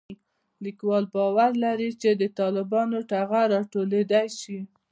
لیکوال 0.63 1.03
باور 1.13 1.51
لري 1.63 1.89
چې 2.01 2.09
د 2.21 2.23
طالبانو 2.39 2.97
ټغر 3.09 3.45
راټولېدای 3.53 4.27
شي 4.39 4.57